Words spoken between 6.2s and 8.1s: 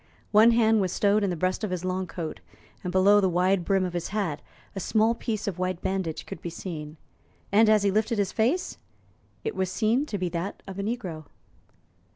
could be seen; and, as he